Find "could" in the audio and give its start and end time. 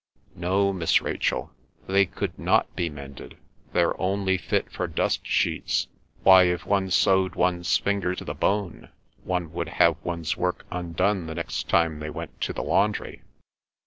2.07-2.39